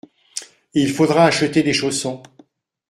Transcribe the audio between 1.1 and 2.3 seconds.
acheter des chaussons.